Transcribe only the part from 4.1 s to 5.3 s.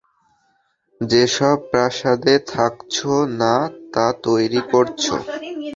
তৈরী করছো!